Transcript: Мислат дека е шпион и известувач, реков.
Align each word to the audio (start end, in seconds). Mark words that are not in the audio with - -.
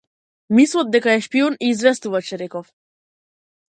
Мислат 0.59 0.89
дека 0.95 1.13
е 1.17 1.21
шпион 1.27 1.59
и 1.67 1.71
известувач, 1.75 2.33
реков. 2.45 2.73